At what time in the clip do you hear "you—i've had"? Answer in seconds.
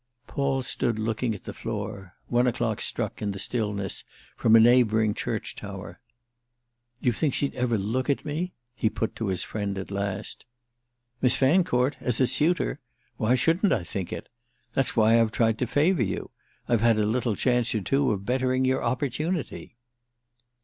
16.01-16.97